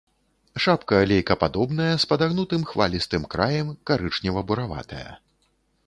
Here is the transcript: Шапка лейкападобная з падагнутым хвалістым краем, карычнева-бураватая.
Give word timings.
Шапка 0.63 1.01
лейкападобная 1.11 1.91
з 2.05 2.09
падагнутым 2.13 2.61
хвалістым 2.73 3.23
краем, 3.35 3.67
карычнева-бураватая. 3.91 5.11